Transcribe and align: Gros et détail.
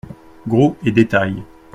Gros 0.47 0.77
et 0.83 0.89
détail. 0.91 1.43